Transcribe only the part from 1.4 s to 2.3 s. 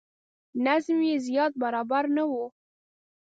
برابر نه